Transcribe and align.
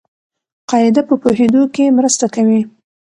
قاعده 0.69 1.01
په 1.09 1.15
پوهېدو 1.21 1.61
کښي 1.73 1.85
مرسته 1.97 2.25
کوي. 2.35 2.61